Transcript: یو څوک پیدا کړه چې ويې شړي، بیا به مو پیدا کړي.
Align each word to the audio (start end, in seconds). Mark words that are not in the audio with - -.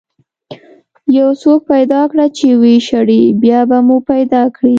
یو 1.17 1.29
څوک 1.41 1.59
پیدا 1.71 2.01
کړه 2.11 2.25
چې 2.37 2.47
ويې 2.61 2.77
شړي، 2.87 3.23
بیا 3.43 3.59
به 3.69 3.77
مو 3.87 3.97
پیدا 4.11 4.41
کړي. 4.55 4.69